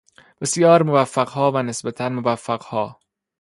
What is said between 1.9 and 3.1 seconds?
موفقها